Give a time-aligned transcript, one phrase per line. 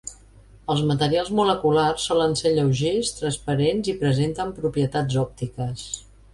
[0.73, 5.89] Els materials moleculars solen ser lleugers, transparents i presenten propietats òptiques.